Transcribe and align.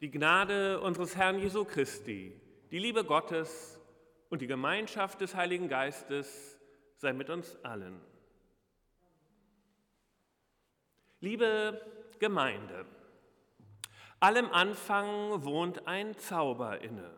Die 0.00 0.10
Gnade 0.10 0.80
unseres 0.80 1.14
Herrn 1.14 1.38
Jesu 1.38 1.66
Christi, 1.66 2.32
die 2.70 2.78
Liebe 2.78 3.04
Gottes 3.04 3.78
und 4.30 4.40
die 4.40 4.46
Gemeinschaft 4.46 5.20
des 5.20 5.34
Heiligen 5.34 5.68
Geistes 5.68 6.58
sei 6.96 7.12
mit 7.12 7.28
uns 7.28 7.62
allen. 7.62 8.00
Liebe 11.20 11.84
Gemeinde, 12.18 12.86
allem 14.20 14.50
Anfang 14.50 15.44
wohnt 15.44 15.86
ein 15.86 16.16
Zauber 16.16 16.80
inne. 16.80 17.14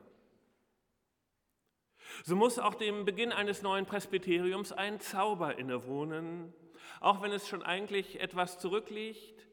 So 2.25 2.35
muss 2.35 2.59
auch 2.59 2.75
dem 2.75 3.05
Beginn 3.05 3.31
eines 3.31 3.63
neuen 3.63 3.87
Presbyteriums 3.87 4.73
ein 4.73 4.99
Zauber 4.99 5.57
innewohnen, 5.57 6.53
auch 6.99 7.23
wenn 7.23 7.31
es 7.31 7.47
schon 7.47 7.63
eigentlich 7.63 8.21
etwas 8.21 8.59
zurückliegt, 8.59 9.47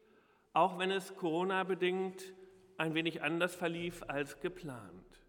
auch 0.52 0.80
wenn 0.80 0.90
es 0.90 1.14
Corona-bedingt 1.14 2.34
ein 2.80 2.94
wenig 2.94 3.22
anders 3.22 3.54
verlief 3.54 4.02
als 4.08 4.40
geplant. 4.40 5.20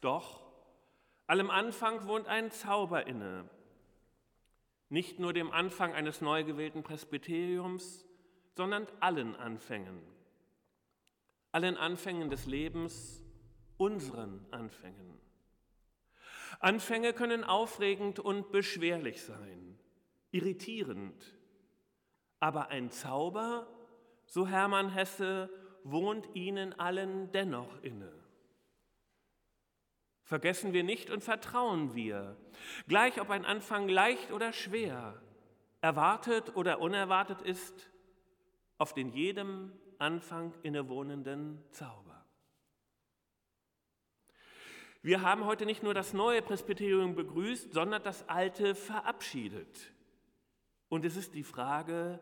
Doch 0.00 0.42
allem 1.28 1.50
Anfang 1.50 2.06
wohnt 2.08 2.26
ein 2.26 2.50
Zauber 2.50 3.06
inne. 3.06 3.48
Nicht 4.88 5.20
nur 5.20 5.32
dem 5.32 5.52
Anfang 5.52 5.94
eines 5.94 6.20
neu 6.20 6.42
gewählten 6.42 6.82
Presbyteriums, 6.82 8.04
sondern 8.56 8.88
allen 8.98 9.36
Anfängen. 9.36 10.02
Allen 11.52 11.76
Anfängen 11.76 12.28
des 12.28 12.46
Lebens, 12.46 13.22
unseren 13.76 14.44
Anfängen. 14.50 15.20
Anfänge 16.58 17.12
können 17.12 17.44
aufregend 17.44 18.18
und 18.18 18.50
beschwerlich 18.50 19.22
sein, 19.22 19.78
irritierend. 20.32 21.38
Aber 22.40 22.68
ein 22.68 22.90
Zauber, 22.90 23.68
so 24.26 24.48
Hermann 24.48 24.88
Hesse, 24.88 25.50
wohnt 25.90 26.28
ihnen 26.34 26.78
allen 26.78 27.30
dennoch 27.32 27.82
inne. 27.82 28.12
Vergessen 30.22 30.72
wir 30.72 30.84
nicht 30.84 31.10
und 31.10 31.24
vertrauen 31.24 31.94
wir, 31.94 32.36
gleich 32.86 33.20
ob 33.20 33.30
ein 33.30 33.46
Anfang 33.46 33.88
leicht 33.88 34.30
oder 34.30 34.52
schwer, 34.52 35.20
erwartet 35.80 36.54
oder 36.54 36.80
unerwartet 36.80 37.40
ist, 37.40 37.90
auf 38.76 38.92
den 38.92 39.08
jedem 39.08 39.72
Anfang 39.98 40.52
innewohnenden 40.62 41.64
Zauber. 41.70 42.08
Wir 45.00 45.22
haben 45.22 45.44
heute 45.44 45.64
nicht 45.64 45.82
nur 45.82 45.94
das 45.94 46.12
neue 46.12 46.42
Presbyterium 46.42 47.14
begrüßt, 47.14 47.72
sondern 47.72 48.02
das 48.02 48.28
alte 48.28 48.74
verabschiedet. 48.74 49.92
Und 50.88 51.04
es 51.04 51.16
ist 51.16 51.34
die 51.34 51.44
Frage, 51.44 52.20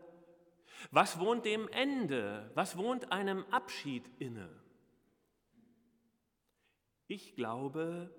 was 0.90 1.18
wohnt 1.18 1.44
dem 1.44 1.68
Ende? 1.68 2.50
Was 2.54 2.76
wohnt 2.76 3.12
einem 3.12 3.44
Abschied 3.50 4.04
inne? 4.18 4.48
Ich 7.08 7.34
glaube, 7.34 8.10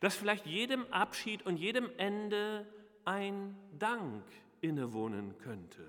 dass 0.00 0.16
vielleicht 0.16 0.46
jedem 0.46 0.86
Abschied 0.92 1.44
und 1.46 1.56
jedem 1.56 1.90
Ende 1.98 2.66
ein 3.04 3.56
Dank 3.78 4.24
innewohnen 4.60 5.36
könnte. 5.38 5.84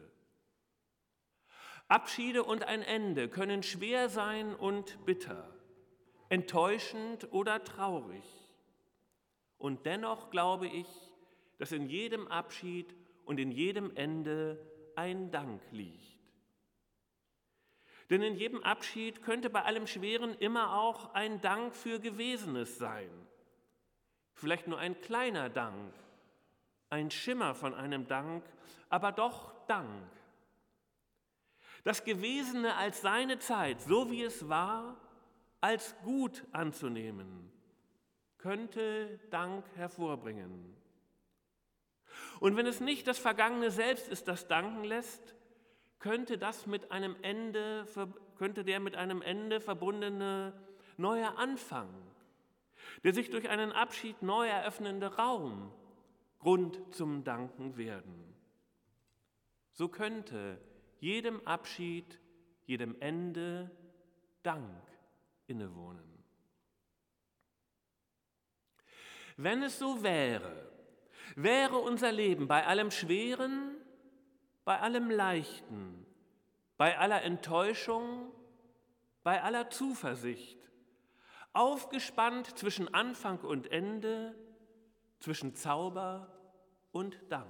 Abschiede 1.87 2.43
und 2.43 2.63
ein 2.63 2.81
Ende 2.81 3.29
können 3.29 3.63
schwer 3.63 4.09
sein 4.09 4.55
und 4.55 5.05
bitter, 5.05 5.53
enttäuschend 6.29 7.31
oder 7.31 7.63
traurig. 7.63 8.23
Und 9.57 9.85
dennoch 9.85 10.29
glaube 10.31 10.67
ich, 10.67 10.87
dass 11.57 11.71
in 11.71 11.87
jedem 11.87 12.27
Abschied 12.27 12.95
und 13.23 13.39
in 13.39 13.51
jedem 13.51 13.95
Ende 13.95 14.59
ein 14.97 15.31
Dank 15.31 15.61
liegt. 15.71 16.15
Denn 18.09 18.21
in 18.21 18.35
jedem 18.35 18.63
Abschied 18.63 19.23
könnte 19.23 19.49
bei 19.49 19.63
allem 19.63 19.87
Schweren 19.87 20.35
immer 20.35 20.79
auch 20.79 21.13
ein 21.13 21.41
Dank 21.41 21.75
für 21.75 21.99
Gewesenes 21.99 22.77
sein. 22.77 23.09
Vielleicht 24.33 24.67
nur 24.67 24.77
ein 24.77 24.99
kleiner 25.01 25.49
Dank, 25.49 25.93
ein 26.89 27.09
Schimmer 27.09 27.55
von 27.55 27.73
einem 27.73 28.07
Dank, 28.07 28.43
aber 28.89 29.11
doch 29.11 29.53
Dank. 29.67 30.11
Das 31.83 32.03
Gewesene 32.03 32.75
als 32.75 33.01
seine 33.01 33.39
Zeit, 33.39 33.81
so 33.81 34.11
wie 34.11 34.23
es 34.23 34.49
war, 34.49 34.97
als 35.61 35.95
gut 36.03 36.43
anzunehmen, 36.51 37.51
könnte 38.37 39.19
Dank 39.31 39.65
hervorbringen. 39.75 40.75
Und 42.39 42.57
wenn 42.57 42.65
es 42.65 42.81
nicht 42.81 43.07
das 43.07 43.17
Vergangene 43.17 43.71
selbst 43.71 44.07
ist, 44.07 44.27
das 44.27 44.47
danken 44.47 44.83
lässt, 44.83 45.35
könnte 45.99 46.37
das 46.37 46.67
mit 46.67 46.91
einem 46.91 47.15
Ende, 47.21 47.85
könnte 48.37 48.63
der 48.63 48.79
mit 48.79 48.95
einem 48.95 49.21
Ende 49.21 49.59
verbundene 49.61 50.53
neuer 50.97 51.37
Anfang, 51.37 51.89
der 53.03 53.13
sich 53.13 53.29
durch 53.29 53.49
einen 53.49 53.71
Abschied 53.71 54.21
neu 54.21 54.47
eröffnende 54.47 55.15
Raum 55.15 55.71
Grund 56.39 56.93
zum 56.93 57.23
Danken 57.23 57.75
werden. 57.75 58.35
So 59.71 59.87
könnte 59.89 60.61
jedem 60.99 61.45
Abschied, 61.47 62.19
jedem 62.65 62.95
Ende 63.01 63.71
Dank 64.43 64.81
innewohnen. 65.47 66.23
Wenn 69.37 69.63
es 69.63 69.79
so 69.79 70.03
wäre, 70.03 70.69
Wäre 71.35 71.77
unser 71.77 72.11
Leben 72.11 72.47
bei 72.47 72.65
allem 72.65 72.91
Schweren, 72.91 73.75
bei 74.63 74.79
allem 74.79 75.09
Leichten, 75.09 76.05
bei 76.77 76.97
aller 76.97 77.23
Enttäuschung, 77.23 78.31
bei 79.23 79.41
aller 79.41 79.69
Zuversicht, 79.69 80.59
aufgespannt 81.53 82.57
zwischen 82.57 82.93
Anfang 82.93 83.39
und 83.39 83.71
Ende, 83.71 84.35
zwischen 85.19 85.55
Zauber 85.55 86.31
und 86.91 87.17
Dank. 87.29 87.47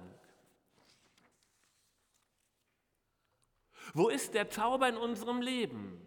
Wo 3.94 4.08
ist 4.08 4.34
der 4.34 4.48
Zauber 4.48 4.88
in 4.88 4.96
unserem 4.96 5.40
Leben? 5.40 6.00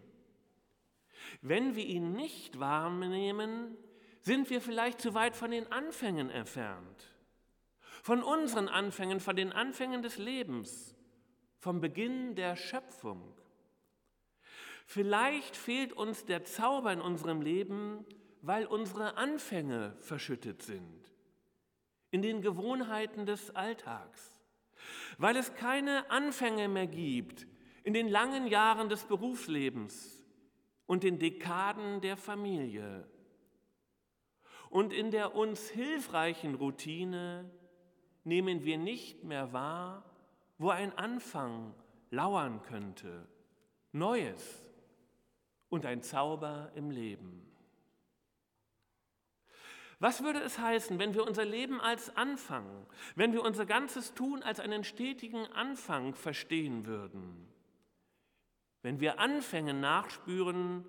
Wenn 1.40 1.76
wir 1.76 1.84
ihn 1.84 2.12
nicht 2.12 2.58
wahrnehmen, 2.58 3.76
sind 4.20 4.50
wir 4.50 4.60
vielleicht 4.60 5.00
zu 5.00 5.14
weit 5.14 5.36
von 5.36 5.50
den 5.50 5.70
Anfängen 5.72 6.30
entfernt 6.30 7.10
von 8.02 8.22
unseren 8.22 8.68
Anfängen, 8.68 9.20
von 9.20 9.36
den 9.36 9.52
Anfängen 9.52 10.02
des 10.02 10.18
Lebens, 10.18 10.94
vom 11.58 11.80
Beginn 11.80 12.34
der 12.34 12.56
Schöpfung. 12.56 13.34
Vielleicht 14.86 15.56
fehlt 15.56 15.92
uns 15.92 16.24
der 16.24 16.44
Zauber 16.44 16.92
in 16.92 17.00
unserem 17.00 17.42
Leben, 17.42 18.04
weil 18.42 18.66
unsere 18.66 19.16
Anfänge 19.16 19.94
verschüttet 20.00 20.62
sind, 20.62 21.12
in 22.10 22.22
den 22.22 22.42
Gewohnheiten 22.42 23.26
des 23.26 23.54
Alltags, 23.54 24.40
weil 25.18 25.36
es 25.36 25.54
keine 25.54 26.10
Anfänge 26.10 26.68
mehr 26.68 26.86
gibt 26.86 27.46
in 27.84 27.94
den 27.94 28.08
langen 28.08 28.46
Jahren 28.46 28.88
des 28.88 29.04
Berufslebens 29.04 30.24
und 30.86 31.02
den 31.02 31.18
Dekaden 31.18 32.00
der 32.00 32.16
Familie 32.16 33.08
und 34.70 34.92
in 34.92 35.10
der 35.10 35.34
uns 35.34 35.68
hilfreichen 35.68 36.54
Routine 36.54 37.50
nehmen 38.24 38.64
wir 38.64 38.78
nicht 38.78 39.24
mehr 39.24 39.52
wahr, 39.52 40.04
wo 40.58 40.70
ein 40.70 40.96
Anfang 40.96 41.74
lauern 42.10 42.62
könnte, 42.62 43.26
Neues 43.92 44.62
und 45.68 45.86
ein 45.86 46.02
Zauber 46.02 46.70
im 46.74 46.90
Leben. 46.90 47.46
Was 50.00 50.22
würde 50.22 50.40
es 50.40 50.58
heißen, 50.58 50.98
wenn 50.98 51.12
wir 51.12 51.26
unser 51.26 51.44
Leben 51.44 51.78
als 51.78 52.16
Anfang, 52.16 52.86
wenn 53.16 53.34
wir 53.34 53.42
unser 53.44 53.66
ganzes 53.66 54.14
Tun 54.14 54.42
als 54.42 54.58
einen 54.58 54.82
stetigen 54.82 55.46
Anfang 55.52 56.14
verstehen 56.14 56.86
würden? 56.86 57.46
Wenn 58.80 58.98
wir 59.00 59.18
Anfänge 59.18 59.74
nachspüren 59.74 60.86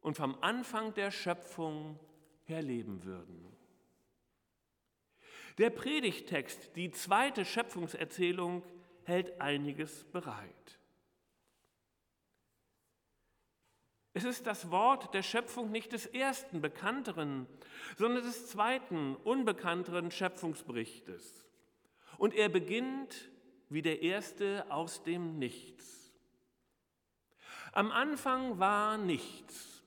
und 0.00 0.16
vom 0.16 0.36
Anfang 0.40 0.92
der 0.94 1.12
Schöpfung 1.12 2.00
her 2.42 2.60
leben 2.60 3.04
würden? 3.04 3.53
Der 5.58 5.70
Predigtext, 5.70 6.74
die 6.74 6.90
zweite 6.90 7.44
Schöpfungserzählung, 7.44 8.62
hält 9.04 9.40
einiges 9.40 10.04
bereit. 10.04 10.78
Es 14.16 14.24
ist 14.24 14.46
das 14.46 14.70
Wort 14.70 15.12
der 15.12 15.22
Schöpfung 15.22 15.72
nicht 15.72 15.92
des 15.92 16.06
ersten 16.06 16.60
bekannteren, 16.60 17.48
sondern 17.98 18.22
des 18.22 18.46
zweiten 18.46 19.16
unbekannteren 19.16 20.10
Schöpfungsberichtes. 20.10 21.44
Und 22.16 22.34
er 22.34 22.48
beginnt 22.48 23.30
wie 23.68 23.82
der 23.82 24.02
erste 24.02 24.66
aus 24.70 25.02
dem 25.02 25.38
Nichts. 25.38 26.12
Am 27.72 27.90
Anfang 27.90 28.60
war 28.60 28.96
nichts, 28.98 29.82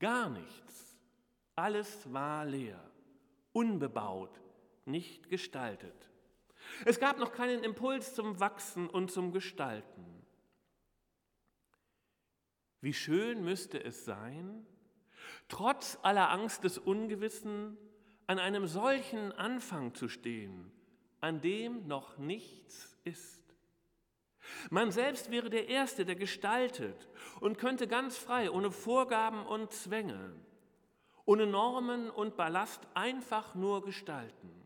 gar 0.00 0.28
nichts. 0.28 0.98
Alles 1.54 2.12
war 2.12 2.44
leer, 2.44 2.82
unbebaut, 3.52 4.40
nicht 4.86 5.28
gestaltet. 5.28 6.10
Es 6.84 6.98
gab 6.98 7.18
noch 7.18 7.32
keinen 7.32 7.62
Impuls 7.62 8.14
zum 8.14 8.40
Wachsen 8.40 8.88
und 8.88 9.10
zum 9.10 9.32
Gestalten. 9.32 10.04
Wie 12.80 12.94
schön 12.94 13.44
müsste 13.44 13.82
es 13.82 14.04
sein, 14.04 14.66
trotz 15.48 15.98
aller 16.02 16.30
Angst 16.30 16.64
des 16.64 16.78
Ungewissen 16.78 17.76
an 18.26 18.38
einem 18.38 18.66
solchen 18.66 19.32
Anfang 19.32 19.94
zu 19.94 20.08
stehen, 20.08 20.70
an 21.20 21.40
dem 21.40 21.86
noch 21.86 22.18
nichts 22.18 22.96
ist. 23.04 23.42
Man 24.70 24.92
selbst 24.92 25.30
wäre 25.30 25.50
der 25.50 25.68
Erste, 25.68 26.04
der 26.04 26.14
gestaltet 26.16 27.08
und 27.40 27.58
könnte 27.58 27.88
ganz 27.88 28.16
frei, 28.16 28.50
ohne 28.50 28.70
Vorgaben 28.70 29.44
und 29.44 29.72
Zwänge, 29.72 30.34
ohne 31.24 31.46
Normen 31.46 32.10
und 32.10 32.36
Ballast 32.36 32.86
einfach 32.94 33.54
nur 33.54 33.84
gestalten. 33.84 34.65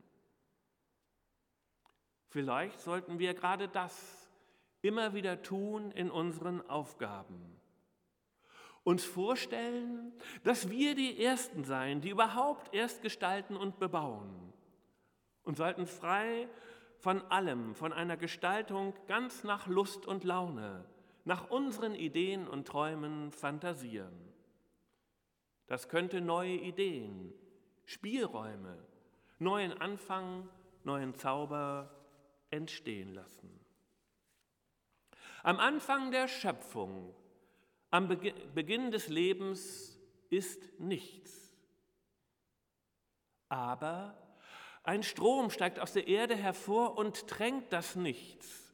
Vielleicht 2.30 2.78
sollten 2.80 3.18
wir 3.18 3.34
gerade 3.34 3.66
das 3.68 4.28
immer 4.82 5.14
wieder 5.14 5.42
tun 5.42 5.90
in 5.90 6.10
unseren 6.10 6.66
Aufgaben. 6.70 7.60
Uns 8.84 9.04
vorstellen, 9.04 10.12
dass 10.44 10.70
wir 10.70 10.94
die 10.94 11.22
Ersten 11.22 11.64
seien, 11.64 12.00
die 12.00 12.10
überhaupt 12.10 12.72
erst 12.72 13.02
gestalten 13.02 13.56
und 13.56 13.78
bebauen 13.78 14.52
und 15.42 15.56
sollten 15.56 15.86
frei 15.86 16.48
von 16.98 17.20
allem, 17.30 17.74
von 17.74 17.92
einer 17.92 18.16
Gestaltung 18.16 18.94
ganz 19.08 19.42
nach 19.42 19.66
Lust 19.66 20.06
und 20.06 20.22
Laune, 20.22 20.84
nach 21.24 21.50
unseren 21.50 21.94
Ideen 21.94 22.46
und 22.46 22.68
Träumen 22.68 23.32
fantasieren. 23.32 24.32
Das 25.66 25.88
könnte 25.88 26.20
neue 26.20 26.54
Ideen, 26.54 27.34
Spielräume, 27.86 28.78
neuen 29.40 29.72
Anfang, 29.80 30.48
neuen 30.84 31.14
Zauber 31.14 31.90
entstehen 32.50 33.14
lassen. 33.14 33.60
Am 35.42 35.58
Anfang 35.58 36.10
der 36.10 36.28
Schöpfung, 36.28 37.14
am 37.90 38.08
Beginn 38.08 38.90
des 38.90 39.08
Lebens 39.08 39.98
ist 40.28 40.78
nichts. 40.78 41.56
Aber 43.48 44.16
ein 44.82 45.02
Strom 45.02 45.50
steigt 45.50 45.80
aus 45.80 45.92
der 45.92 46.06
Erde 46.06 46.36
hervor 46.36 46.96
und 46.96 47.26
tränkt 47.26 47.72
das 47.72 47.96
Nichts 47.96 48.72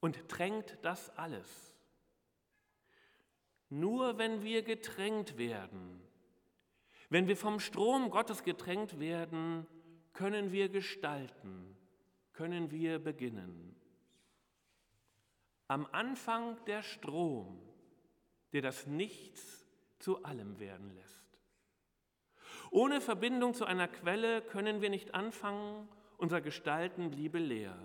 und 0.00 0.28
tränkt 0.28 0.78
das 0.82 1.10
alles. 1.16 1.74
Nur 3.68 4.18
wenn 4.18 4.42
wir 4.42 4.62
getränkt 4.62 5.38
werden, 5.38 6.02
wenn 7.08 7.28
wir 7.28 7.36
vom 7.36 7.60
Strom 7.60 8.10
Gottes 8.10 8.42
getränkt 8.42 8.98
werden, 9.00 9.66
können 10.12 10.52
wir 10.52 10.68
gestalten, 10.68 11.76
können 12.40 12.70
wir 12.70 12.98
beginnen. 12.98 13.76
Am 15.68 15.86
Anfang 15.92 16.56
der 16.64 16.82
Strom, 16.82 17.60
der 18.54 18.62
das 18.62 18.86
Nichts 18.86 19.66
zu 19.98 20.24
allem 20.24 20.58
werden 20.58 20.90
lässt. 20.94 21.38
Ohne 22.70 23.02
Verbindung 23.02 23.52
zu 23.52 23.66
einer 23.66 23.88
Quelle 23.88 24.40
können 24.40 24.80
wir 24.80 24.88
nicht 24.88 25.14
anfangen, 25.14 25.86
unser 26.16 26.40
Gestalten 26.40 27.10
bliebe 27.10 27.38
leer. 27.38 27.76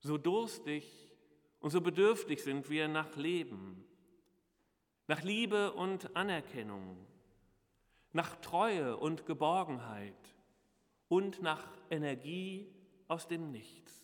So 0.00 0.18
durstig 0.18 1.14
und 1.60 1.70
so 1.70 1.80
bedürftig 1.80 2.42
sind 2.42 2.70
wir 2.70 2.88
nach 2.88 3.14
Leben, 3.14 3.84
nach 5.06 5.22
Liebe 5.22 5.74
und 5.74 6.16
Anerkennung, 6.16 7.06
nach 8.10 8.34
Treue 8.40 8.96
und 8.96 9.26
Geborgenheit 9.26 10.34
und 11.06 11.40
nach 11.40 11.68
Energie 11.88 12.81
aus 13.08 13.28
dem 13.28 13.50
Nichts. 13.50 14.02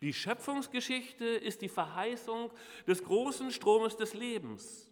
Die 0.00 0.12
Schöpfungsgeschichte 0.12 1.24
ist 1.24 1.62
die 1.62 1.68
Verheißung 1.68 2.50
des 2.86 3.04
großen 3.04 3.50
Stromes 3.50 3.96
des 3.96 4.14
Lebens, 4.14 4.90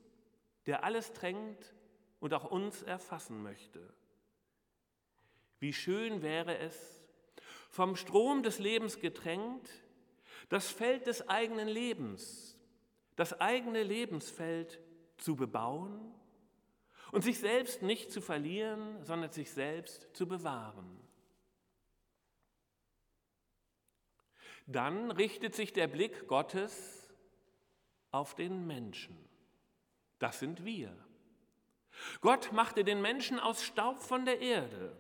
der 0.66 0.84
alles 0.84 1.12
drängt 1.12 1.74
und 2.20 2.34
auch 2.34 2.50
uns 2.50 2.82
erfassen 2.82 3.42
möchte. 3.42 3.94
Wie 5.60 5.72
schön 5.72 6.22
wäre 6.22 6.58
es, 6.58 7.02
vom 7.70 7.96
Strom 7.96 8.42
des 8.42 8.58
Lebens 8.58 8.98
getränkt, 9.00 9.70
das 10.48 10.70
Feld 10.70 11.06
des 11.06 11.28
eigenen 11.28 11.68
Lebens, 11.68 12.56
das 13.16 13.40
eigene 13.40 13.82
Lebensfeld 13.82 14.80
zu 15.16 15.36
bebauen 15.36 16.14
und 17.12 17.22
sich 17.22 17.38
selbst 17.38 17.82
nicht 17.82 18.12
zu 18.12 18.20
verlieren, 18.20 19.02
sondern 19.04 19.32
sich 19.32 19.50
selbst 19.50 20.08
zu 20.14 20.26
bewahren. 20.26 21.07
Dann 24.68 25.10
richtet 25.10 25.54
sich 25.54 25.72
der 25.72 25.86
Blick 25.86 26.28
Gottes 26.28 27.10
auf 28.10 28.34
den 28.34 28.66
Menschen. 28.66 29.16
Das 30.18 30.40
sind 30.40 30.62
wir. 30.62 30.94
Gott 32.20 32.52
machte 32.52 32.84
den 32.84 33.00
Menschen 33.00 33.40
aus 33.40 33.64
Staub 33.64 34.02
von 34.02 34.26
der 34.26 34.40
Erde. 34.40 34.94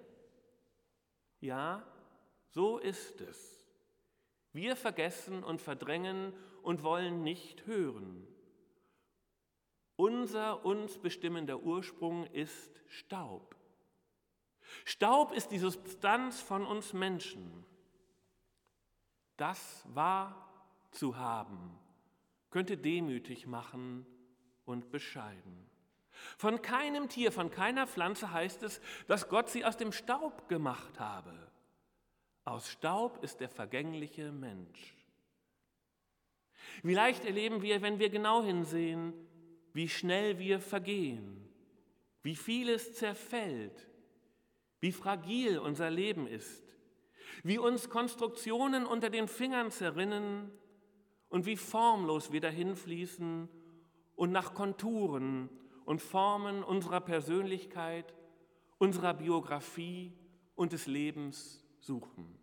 Ja, 1.40 1.86
so 2.48 2.78
ist 2.78 3.20
es. 3.20 3.68
Wir 4.54 4.74
vergessen 4.74 5.44
und 5.44 5.60
verdrängen 5.60 6.32
und 6.62 6.82
wollen 6.82 7.22
nicht 7.22 7.66
hören. 7.66 8.26
Unser 9.96 10.64
uns 10.64 10.96
bestimmender 10.96 11.60
Ursprung 11.60 12.24
ist 12.28 12.80
Staub. 12.86 13.54
Staub 14.86 15.32
ist 15.32 15.50
die 15.50 15.58
Substanz 15.58 16.40
von 16.40 16.64
uns 16.64 16.94
Menschen. 16.94 17.66
Das 19.38 19.84
war 19.94 20.46
zu 20.90 21.16
haben, 21.16 21.78
könnte 22.50 22.76
demütig 22.76 23.46
machen 23.46 24.04
und 24.66 24.90
bescheiden. 24.90 25.70
Von 26.36 26.60
keinem 26.60 27.08
Tier, 27.08 27.30
von 27.30 27.50
keiner 27.50 27.86
Pflanze 27.86 28.32
heißt 28.32 28.64
es, 28.64 28.80
dass 29.06 29.28
Gott 29.28 29.48
sie 29.48 29.64
aus 29.64 29.76
dem 29.76 29.92
Staub 29.92 30.48
gemacht 30.48 30.98
habe. 30.98 31.32
Aus 32.44 32.68
Staub 32.68 33.22
ist 33.22 33.38
der 33.40 33.48
vergängliche 33.48 34.32
Mensch. 34.32 34.94
Wie 36.82 36.94
leicht 36.94 37.24
erleben 37.24 37.62
wir, 37.62 37.80
wenn 37.80 38.00
wir 38.00 38.10
genau 38.10 38.42
hinsehen, 38.42 39.12
wie 39.72 39.88
schnell 39.88 40.40
wir 40.40 40.58
vergehen, 40.60 41.48
wie 42.22 42.34
vieles 42.34 42.94
zerfällt, 42.94 43.86
wie 44.80 44.92
fragil 44.92 45.58
unser 45.58 45.90
Leben 45.90 46.26
ist, 46.26 46.67
wie 47.42 47.58
uns 47.58 47.88
Konstruktionen 47.88 48.86
unter 48.86 49.10
den 49.10 49.28
Fingern 49.28 49.70
zerrinnen 49.70 50.50
und 51.28 51.46
wie 51.46 51.56
formlos 51.56 52.32
wir 52.32 52.40
dahinfließen 52.40 53.48
und 54.16 54.32
nach 54.32 54.54
Konturen 54.54 55.48
und 55.84 56.02
Formen 56.02 56.62
unserer 56.62 57.00
Persönlichkeit, 57.00 58.14
unserer 58.78 59.14
Biografie 59.14 60.12
und 60.54 60.72
des 60.72 60.86
Lebens 60.86 61.64
suchen. 61.80 62.38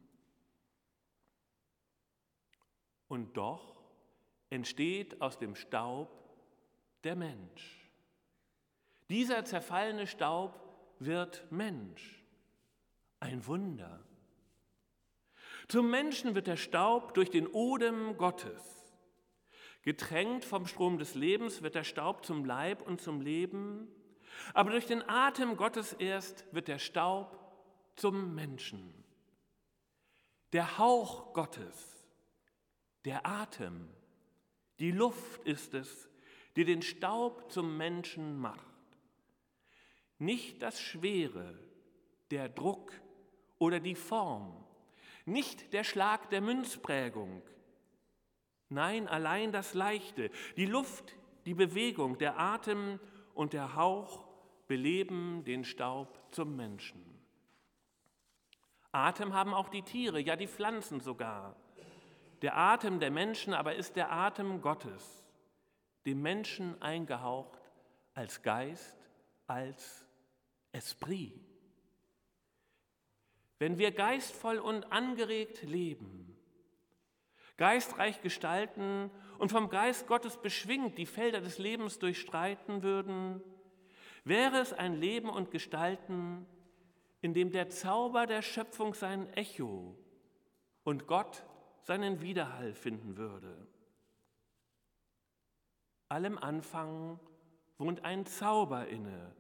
Und 3.08 3.38
doch 3.38 3.84
entsteht 4.50 5.22
aus 5.22 5.38
dem 5.38 5.56
Staub 5.56 6.10
der 7.04 7.16
Mensch. 7.16 7.92
Dieser 9.10 9.46
zerfallene 9.46 10.08
Staub 10.08 10.60
wird 11.00 11.46
Mensch. 11.52 12.24
Ein 13.20 13.46
Wunder. 13.46 14.04
Zum 15.68 15.90
Menschen 15.90 16.36
wird 16.36 16.48
der 16.48 16.58
Staub 16.58 17.14
durch 17.14 17.30
den 17.30 17.48
Odem 17.48 18.18
Gottes 18.18 18.76
Getränkt 19.86 20.46
vom 20.46 20.66
Strom 20.66 20.98
des 20.98 21.14
Lebens 21.14 21.62
wird 21.62 21.76
der 21.76 21.84
Staub 21.84 22.26
zum 22.26 22.44
Leib 22.44 22.82
und 22.82 23.00
zum 23.00 23.22
Leben, 23.22 23.88
aber 24.56 24.72
durch 24.72 24.88
den 24.88 25.08
Atem 25.08 25.58
Gottes 25.58 25.94
erst 25.94 26.52
wird 26.52 26.68
der 26.68 26.80
Staub 26.80 27.40
zum 27.96 28.34
Menschen. 28.34 28.92
Der 30.54 30.80
Hauch 30.80 31.34
Gottes, 31.34 32.04
der 33.06 33.28
Atem, 33.28 33.88
die 34.80 34.90
Luft 34.90 35.44
ist 35.44 35.76
es, 35.76 36.10
die 36.56 36.66
den 36.66 36.82
Staub 36.82 37.52
zum 37.52 37.78
Menschen 37.78 38.40
macht. 38.40 38.66
Nicht 40.18 40.64
das 40.64 40.82
Schwere, 40.82 41.60
der 42.32 42.50
Druck 42.50 42.92
oder 43.60 43.80
die 43.80 43.94
Form, 43.94 44.65
nicht 45.26 45.74
der 45.74 45.84
Schlag 45.84 46.30
der 46.30 46.42
Münzprägung, 46.42 47.42
Nein, 48.70 49.08
allein 49.08 49.52
das 49.52 49.74
Leichte, 49.74 50.32
die 50.58 50.66
Luft, 50.66 51.16
die 51.46 51.54
Bewegung, 51.54 52.18
der 52.18 52.40
Atem 52.40 53.00
und 53.34 53.54
der 53.54 53.76
Hauch 53.76 54.26
beleben 54.68 55.44
den 55.44 55.64
Staub 55.64 56.20
zum 56.32 56.56
Menschen. 56.56 57.04
Atem 58.92 59.34
haben 59.34 59.54
auch 59.54 59.70
die 59.70 59.84
Tiere, 59.84 60.20
ja 60.20 60.36
die 60.36 60.48
Pflanzen 60.48 61.00
sogar. 61.00 61.56
Der 62.42 62.58
Atem 62.58 63.00
der 63.00 63.12
Menschen 63.12 63.54
aber 63.54 63.76
ist 63.76 63.96
der 63.96 64.12
Atem 64.12 64.62
Gottes, 64.62 65.24
dem 66.06 66.22
Menschen 66.22 66.82
eingehaucht 66.82 67.60
als 68.14 68.42
Geist, 68.42 68.98
als 69.48 70.06
Esprit. 70.72 71.45
Wenn 73.58 73.78
wir 73.78 73.92
geistvoll 73.92 74.58
und 74.58 74.92
angeregt 74.92 75.64
leben, 75.64 76.38
geistreich 77.58 78.22
gestalten 78.22 79.10
und 79.38 79.52
vom 79.52 79.70
Geist 79.70 80.08
Gottes 80.08 80.38
beschwingt 80.38 80.98
die 80.98 81.06
Felder 81.06 81.40
des 81.40 81.58
Lebens 81.58 82.00
durchstreiten 82.00 82.84
würden, 82.84 83.42
wäre 84.26 84.58
es 84.58 84.74
ein 84.74 84.94
Leben 84.96 85.30
und 85.30 85.52
Gestalten, 85.52 86.46
in 87.22 87.34
dem 87.34 87.52
der 87.52 87.70
Zauber 87.70 88.28
der 88.28 88.42
Schöpfung 88.42 88.94
sein 88.94 89.32
Echo 89.34 89.98
und 90.84 91.08
Gott 91.08 91.44
seinen 91.84 92.22
Widerhall 92.22 92.74
finden 92.74 93.16
würde. 93.16 93.68
Allem 96.10 96.38
Anfang 96.38 97.20
wohnt 97.78 98.04
ein 98.04 98.26
Zauber 98.26 98.88
inne, 98.88 99.34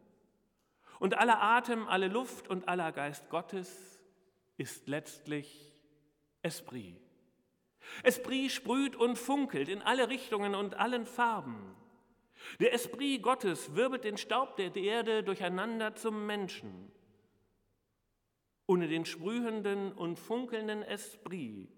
und 0.99 1.17
aller 1.17 1.41
Atem, 1.41 1.87
alle 1.87 2.07
Luft 2.07 2.47
und 2.47 2.67
aller 2.69 2.91
Geist 2.91 3.29
Gottes 3.29 3.94
ist 4.57 4.87
letztlich 4.87 5.73
Esprit. 6.41 7.01
Esprit 8.03 8.51
sprüht 8.51 8.95
und 8.95 9.17
funkelt 9.17 9.69
in 9.69 9.81
alle 9.81 10.09
Richtungen 10.09 10.55
und 10.55 10.75
allen 10.75 11.05
Farben. 11.05 11.75
Der 12.59 12.73
Esprit 12.73 13.21
Gottes 13.21 13.75
wirbelt 13.75 14.03
den 14.03 14.17
Staub 14.17 14.55
der 14.57 14.75
Erde 14.75 15.23
durcheinander 15.23 15.95
zum 15.95 16.25
Menschen. 16.25 16.91
Ohne 18.67 18.87
den 18.87 19.05
sprühenden 19.05 19.91
und 19.91 20.19
funkelnden 20.19 20.81
Esprit 20.83 21.69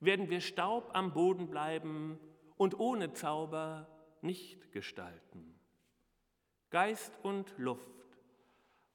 werden 0.00 0.30
wir 0.30 0.40
Staub 0.40 0.90
am 0.94 1.12
Boden 1.12 1.48
bleiben 1.48 2.18
und 2.56 2.78
ohne 2.78 3.12
Zauber 3.12 3.88
nicht 4.20 4.72
gestalten. 4.72 5.58
Geist 6.70 7.12
und 7.22 7.54
Luft, 7.56 8.18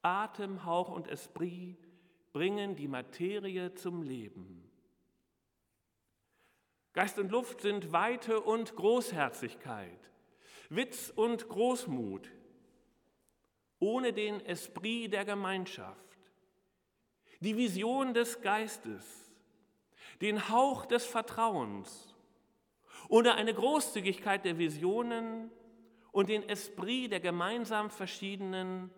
Atem, 0.01 0.65
Hauch 0.65 0.89
und 0.89 1.07
Esprit 1.07 1.86
bringen 2.33 2.75
die 2.75 2.87
Materie 2.87 3.73
zum 3.73 4.01
Leben. 4.01 4.63
Geist 6.93 7.19
und 7.19 7.31
Luft 7.31 7.61
sind 7.61 7.91
Weite 7.91 8.41
und 8.41 8.75
Großherzigkeit, 8.75 10.11
Witz 10.69 11.13
und 11.15 11.47
Großmut, 11.47 12.31
ohne 13.79 14.13
den 14.13 14.43
Esprit 14.45 15.13
der 15.13 15.23
Gemeinschaft, 15.23 16.17
die 17.39 17.55
Vision 17.55 18.13
des 18.13 18.41
Geistes, 18.41 19.31
den 20.21 20.49
Hauch 20.49 20.85
des 20.87 21.05
Vertrauens, 21.05 22.15
ohne 23.09 23.35
eine 23.35 23.53
Großzügigkeit 23.53 24.43
der 24.43 24.57
Visionen 24.57 25.51
und 26.11 26.29
den 26.29 26.49
Esprit 26.49 27.11
der 27.11 27.19
gemeinsam 27.19 27.91
Verschiedenen 27.91 28.89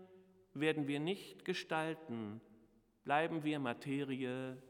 werden 0.53 0.87
wir 0.87 0.99
nicht 0.99 1.43
gestalten, 1.43 2.41
bleiben 3.03 3.43
wir 3.43 3.59
Materie, 3.59 4.61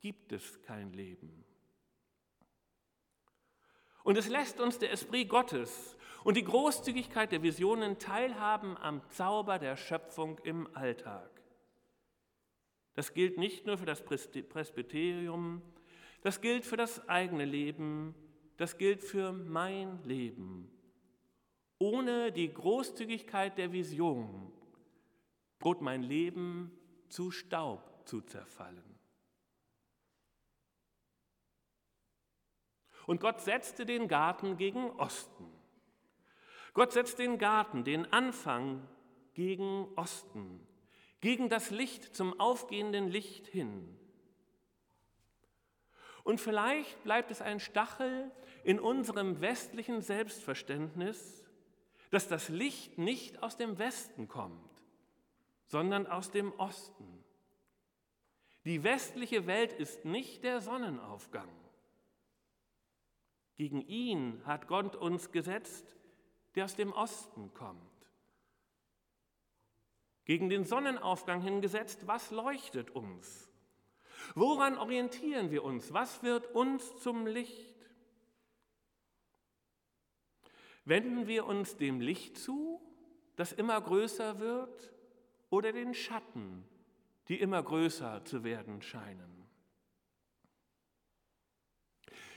gibt 0.00 0.32
es 0.32 0.60
kein 0.62 0.92
Leben. 0.92 1.44
Und 4.02 4.16
es 4.16 4.28
lässt 4.28 4.60
uns 4.60 4.78
der 4.78 4.92
Esprit 4.92 5.28
Gottes 5.28 5.96
und 6.24 6.36
die 6.36 6.44
Großzügigkeit 6.44 7.32
der 7.32 7.42
Visionen 7.42 7.98
teilhaben 7.98 8.76
am 8.76 9.02
Zauber 9.10 9.58
der 9.58 9.76
Schöpfung 9.76 10.38
im 10.38 10.74
Alltag. 10.74 11.30
Das 12.94 13.14
gilt 13.14 13.38
nicht 13.38 13.66
nur 13.66 13.78
für 13.78 13.86
das 13.86 14.02
Presbyterium, 14.02 15.62
das 16.22 16.40
gilt 16.40 16.64
für 16.64 16.76
das 16.76 17.08
eigene 17.08 17.44
Leben, 17.44 18.14
das 18.56 18.76
gilt 18.78 19.02
für 19.02 19.32
mein 19.32 20.02
Leben. 20.04 20.70
Ohne 21.78 22.30
die 22.30 22.52
Großzügigkeit 22.52 23.56
der 23.56 23.72
Vision 23.72 24.52
droht 25.58 25.80
mein 25.80 26.02
Leben 26.02 26.72
zu 27.10 27.30
Staub 27.30 28.06
zu 28.06 28.20
zerfallen. 28.22 28.98
Und 33.06 33.20
Gott 33.20 33.40
setzte 33.40 33.84
den 33.84 34.08
Garten 34.08 34.56
gegen 34.56 34.90
Osten. 34.90 35.50
Gott 36.74 36.92
setzt 36.92 37.18
den 37.18 37.38
Garten, 37.38 37.82
den 37.82 38.12
Anfang 38.12 38.86
gegen 39.34 39.88
Osten, 39.96 40.66
gegen 41.20 41.48
das 41.48 41.70
Licht 41.70 42.14
zum 42.14 42.38
aufgehenden 42.38 43.08
Licht 43.08 43.46
hin. 43.48 43.96
Und 46.22 46.40
vielleicht 46.40 47.02
bleibt 47.02 47.30
es 47.30 47.42
ein 47.42 47.58
Stachel 47.58 48.30
in 48.62 48.78
unserem 48.78 49.40
westlichen 49.40 50.02
Selbstverständnis, 50.02 51.44
dass 52.10 52.28
das 52.28 52.48
Licht 52.48 52.98
nicht 52.98 53.42
aus 53.42 53.56
dem 53.56 53.78
Westen 53.78 54.28
kommt, 54.28 54.69
sondern 55.70 56.08
aus 56.08 56.32
dem 56.32 56.52
Osten. 56.58 57.24
Die 58.64 58.82
westliche 58.82 59.46
Welt 59.46 59.72
ist 59.72 60.04
nicht 60.04 60.42
der 60.42 60.60
Sonnenaufgang. 60.60 61.48
Gegen 63.54 63.80
ihn 63.82 64.42
hat 64.44 64.66
Gott 64.66 64.96
uns 64.96 65.30
gesetzt, 65.30 65.96
der 66.56 66.64
aus 66.64 66.74
dem 66.74 66.92
Osten 66.92 67.54
kommt. 67.54 67.80
Gegen 70.24 70.48
den 70.48 70.64
Sonnenaufgang 70.64 71.40
hingesetzt, 71.40 72.04
was 72.08 72.32
leuchtet 72.32 72.90
uns? 72.90 73.48
Woran 74.34 74.76
orientieren 74.76 75.52
wir 75.52 75.62
uns? 75.62 75.92
Was 75.92 76.24
wird 76.24 76.52
uns 76.52 76.96
zum 76.98 77.28
Licht? 77.28 77.76
Wenden 80.84 81.28
wir 81.28 81.46
uns 81.46 81.76
dem 81.76 82.00
Licht 82.00 82.36
zu, 82.38 82.80
das 83.36 83.52
immer 83.52 83.80
größer 83.80 84.40
wird, 84.40 84.92
oder 85.50 85.72
den 85.72 85.94
Schatten, 85.94 86.64
die 87.28 87.40
immer 87.40 87.62
größer 87.62 88.24
zu 88.24 88.44
werden 88.44 88.80
scheinen? 88.80 89.40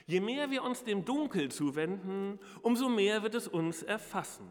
Je 0.06 0.20
mehr 0.20 0.52
wir 0.52 0.64
uns 0.64 0.84
dem 0.84 1.06
Dunkel 1.06 1.50
zuwenden, 1.50 2.40
umso 2.62 2.90
mehr 2.90 3.24
wird 3.24 3.36
es 3.36 3.48
uns 3.48 3.84
erfassen. 3.84 4.50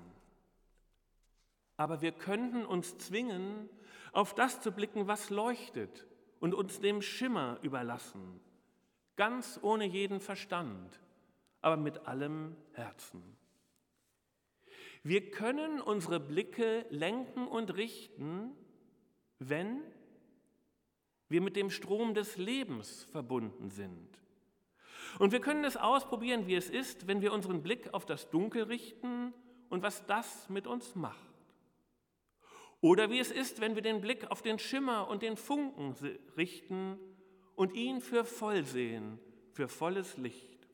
Aber 1.77 2.01
wir 2.01 2.13
könnten 2.13 2.65
uns 2.65 2.97
zwingen, 2.99 3.69
auf 4.13 4.35
das 4.35 4.61
zu 4.61 4.73
blicken, 4.73 5.09
was 5.09 5.31
leuchtet 5.31 6.07
und 6.41 6.55
uns 6.55 6.81
dem 6.81 7.03
Schimmer 7.03 7.59
überlassen, 7.63 8.41
ganz 9.17 9.59
ohne 9.63 9.85
jeden 9.85 10.21
Verstand, 10.21 11.01
aber 11.61 11.77
mit 11.77 12.07
allem 12.07 12.57
Herzen. 12.73 13.23
Wir 15.03 15.31
können 15.31 15.81
unsere 15.81 16.21
Blicke 16.21 16.87
lenken 16.91 17.47
und 17.47 17.75
richten, 17.77 18.53
wenn 19.39 19.83
wir 21.29 21.41
mit 21.41 21.57
dem 21.57 21.71
Strom 21.71 22.15
des 22.15 22.37
Lebens 22.37 23.05
verbunden 23.11 23.71
sind 23.71 24.23
und 25.19 25.33
wir 25.33 25.41
können 25.41 25.65
es 25.65 25.77
ausprobieren, 25.77 26.47
wie 26.47 26.55
es 26.55 26.71
ist, 26.71 27.07
wenn 27.07 27.21
wir 27.21 27.33
unseren 27.33 27.63
Blick 27.63 27.93
auf 27.93 28.07
das 28.07 28.31
Dunkel 28.31 28.65
richten 28.65 29.35
und 29.69 29.83
was 29.83 30.07
das 30.07 30.49
mit 30.49 30.67
uns 30.67 30.95
macht. 30.95 31.19
Oder 32.81 33.11
wie 33.11 33.19
es 33.19 33.31
ist, 33.31 33.61
wenn 33.61 33.75
wir 33.75 33.83
den 33.83 34.01
Blick 34.01 34.31
auf 34.31 34.43
den 34.43 34.59
Schimmer 34.59 35.09
und 35.09 35.23
den 35.23 35.37
Funken 35.37 35.95
richten 36.37 36.99
und 37.55 37.75
ihn 37.75 38.01
für 38.01 38.25
voll 38.25 38.65
sehen, 38.65 39.19
für 39.53 39.69
volles 39.69 40.17
Licht. 40.17 40.67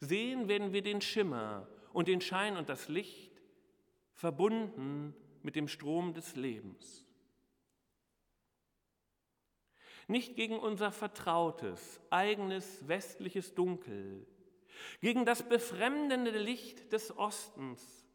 Sehen 0.00 0.48
werden 0.48 0.72
wir 0.72 0.82
den 0.82 1.00
Schimmer 1.00 1.66
und 1.94 2.08
den 2.08 2.20
Schein 2.20 2.58
und 2.58 2.68
das 2.68 2.88
Licht 2.88 3.32
verbunden 4.12 5.14
mit 5.42 5.56
dem 5.56 5.68
Strom 5.68 6.12
des 6.12 6.36
Lebens 6.36 7.04
nicht 10.08 10.36
gegen 10.36 10.58
unser 10.58 10.92
vertrautes, 10.92 12.00
eigenes 12.10 12.86
westliches 12.88 13.54
Dunkel, 13.54 14.26
gegen 15.00 15.24
das 15.24 15.48
befremdende 15.48 16.30
Licht 16.30 16.92
des 16.92 17.16
Ostens, 17.16 18.06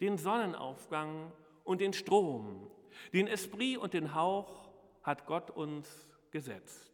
den 0.00 0.18
Sonnenaufgang 0.18 1.32
und 1.64 1.80
den 1.80 1.92
Strom, 1.92 2.70
den 3.12 3.26
Esprit 3.26 3.78
und 3.78 3.94
den 3.94 4.14
Hauch 4.14 4.70
hat 5.02 5.26
Gott 5.26 5.50
uns 5.50 6.08
gesetzt. 6.30 6.92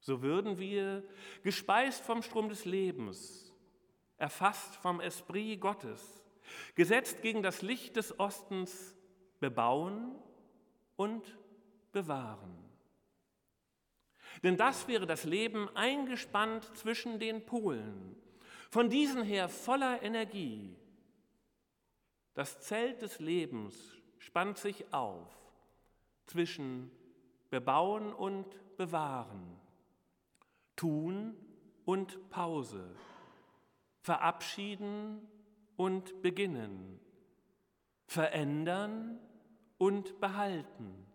So 0.00 0.22
würden 0.22 0.58
wir, 0.58 1.04
gespeist 1.42 2.02
vom 2.02 2.22
Strom 2.22 2.48
des 2.48 2.64
Lebens, 2.64 3.49
erfasst 4.20 4.76
vom 4.76 5.00
Esprit 5.00 5.60
Gottes, 5.60 6.22
gesetzt 6.74 7.22
gegen 7.22 7.42
das 7.42 7.62
Licht 7.62 7.96
des 7.96 8.18
Ostens, 8.20 8.96
bebauen 9.40 10.14
und 10.96 11.38
bewahren. 11.90 12.56
Denn 14.42 14.56
das 14.56 14.86
wäre 14.86 15.06
das 15.06 15.24
Leben 15.24 15.74
eingespannt 15.74 16.70
zwischen 16.76 17.18
den 17.18 17.44
Polen, 17.46 18.14
von 18.70 18.88
diesen 18.88 19.22
her 19.24 19.48
voller 19.48 20.02
Energie. 20.02 20.76
Das 22.34 22.60
Zelt 22.60 23.02
des 23.02 23.18
Lebens 23.18 23.74
spannt 24.18 24.58
sich 24.58 24.92
auf 24.92 25.28
zwischen 26.26 26.90
Bebauen 27.48 28.12
und 28.12 28.46
Bewahren, 28.76 29.58
Tun 30.76 31.36
und 31.84 32.30
Pause, 32.30 32.94
Verabschieden 34.00 35.28
und 35.76 36.22
Beginnen, 36.22 37.00
Verändern 38.06 39.18
und 39.78 40.20
Behalten 40.20 41.06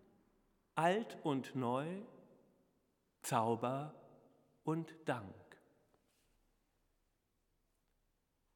alt 0.76 1.18
und 1.24 1.56
neu, 1.56 1.88
Zauber 3.22 3.96
und 4.64 4.96
Dank. 5.06 5.34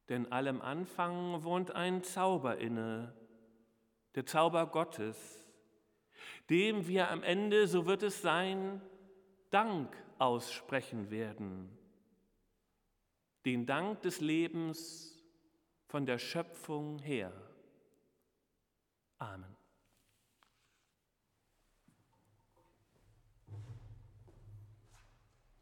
Denn 0.08 0.30
allem 0.30 0.60
Anfang 0.60 1.42
wohnt 1.44 1.70
ein 1.72 2.02
Zauber 2.02 2.58
inne, 2.58 3.14
der 4.14 4.26
Zauber 4.26 4.66
Gottes, 4.66 5.46
dem 6.50 6.86
wir 6.86 7.10
am 7.10 7.22
Ende, 7.22 7.66
so 7.66 7.86
wird 7.86 8.02
es 8.02 8.20
sein, 8.20 8.82
Dank 9.50 9.96
aussprechen 10.18 11.10
werden. 11.10 11.76
Den 13.44 13.66
Dank 13.66 14.02
des 14.02 14.20
Lebens 14.20 15.18
von 15.86 16.06
der 16.06 16.18
Schöpfung 16.18 16.98
her. 16.98 17.32
Amen. 19.18 19.59